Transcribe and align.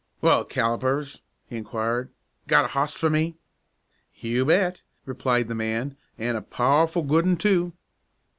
"Well, 0.19 0.45
Callipers," 0.45 1.21
he 1.45 1.57
inquired, 1.57 2.11
"got 2.47 2.65
a 2.65 2.69
hoss 2.69 2.97
for 2.97 3.07
me?" 3.11 3.37
"You 4.15 4.45
bet," 4.45 4.81
replied 5.05 5.47
the 5.47 5.53
man, 5.53 5.95
"an' 6.17 6.35
a 6.35 6.41
powerful 6.41 7.03
good 7.03 7.25
un, 7.27 7.37
too." 7.37 7.73